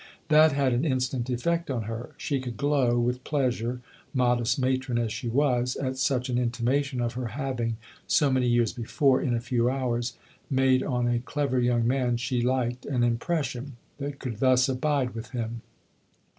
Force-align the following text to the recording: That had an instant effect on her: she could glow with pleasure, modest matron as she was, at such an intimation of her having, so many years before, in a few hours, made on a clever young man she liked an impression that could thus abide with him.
That 0.29 0.53
had 0.53 0.73
an 0.73 0.83
instant 0.83 1.29
effect 1.29 1.69
on 1.69 1.83
her: 1.83 2.15
she 2.17 2.39
could 2.41 2.57
glow 2.57 2.97
with 2.97 3.23
pleasure, 3.23 3.81
modest 4.15 4.57
matron 4.57 4.97
as 4.97 5.13
she 5.13 5.29
was, 5.29 5.75
at 5.75 5.95
such 5.95 6.27
an 6.27 6.39
intimation 6.39 7.01
of 7.01 7.13
her 7.13 7.27
having, 7.37 7.77
so 8.07 8.31
many 8.31 8.47
years 8.47 8.73
before, 8.73 9.21
in 9.21 9.35
a 9.35 9.39
few 9.39 9.69
hours, 9.69 10.17
made 10.49 10.81
on 10.81 11.07
a 11.07 11.19
clever 11.19 11.59
young 11.59 11.85
man 11.87 12.17
she 12.17 12.41
liked 12.41 12.83
an 12.87 13.03
impression 13.03 13.77
that 13.99 14.17
could 14.17 14.39
thus 14.39 14.67
abide 14.67 15.13
with 15.13 15.29
him. 15.33 15.61